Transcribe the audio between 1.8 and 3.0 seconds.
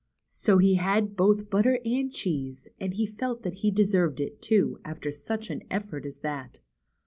and cheese, and